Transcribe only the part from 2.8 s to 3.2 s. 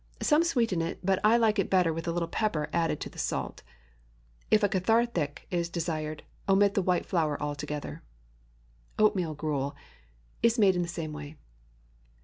to the